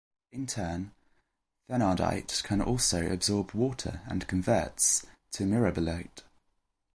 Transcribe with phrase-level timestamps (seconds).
[0.31, 0.93] In turn,
[1.69, 6.23] thenardite can also absorb water and converts to mirabilite.